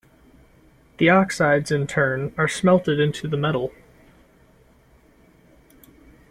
The 0.97 1.11
oxides, 1.11 1.69
in 1.69 1.85
turn, 1.85 2.33
are 2.35 2.47
smelted 2.47 2.99
into 2.99 3.27
the 3.27 3.37
metal. 3.37 3.71